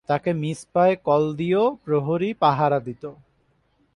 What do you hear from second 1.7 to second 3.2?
প্রহরী পাহারা দিতো।